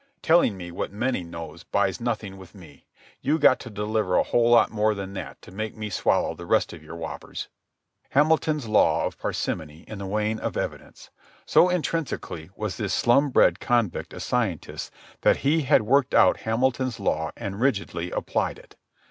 [0.23, 2.87] Telling me what many knows buys nothing with me.
[3.21, 6.47] You got to deliver a whole lot more than that to make me swallow the
[6.47, 7.49] rest of your whoppers."
[8.09, 11.11] Hamilton's Law of Parsimony in the weighing of evidence!
[11.45, 14.91] So intrinsically was this slum bred convict a scientist,
[15.21, 18.75] that he had worked out Hamilton's law and rigidly applied it.